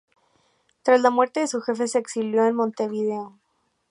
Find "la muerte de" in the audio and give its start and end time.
0.99-1.47